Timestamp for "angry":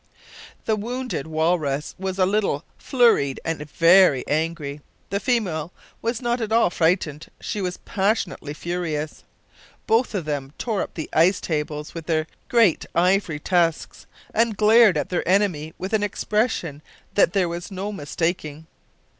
4.27-4.81